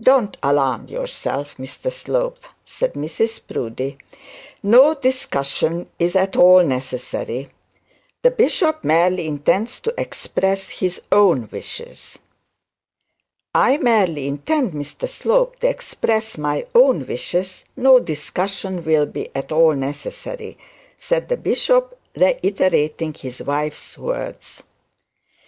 [0.00, 3.98] 'Don't alarm yourself, Mr Slope,' said Mrs Proudie,
[4.62, 7.48] 'no discussion is at all necessary.
[8.22, 12.20] The bishop merely intends to express his own wishes.'
[13.52, 19.50] 'I merely intend, Mr Slope, to express my own wishes no discussion will be at
[19.50, 20.56] all necessary,'
[21.00, 24.62] said the bishop, reiterating his wife's words.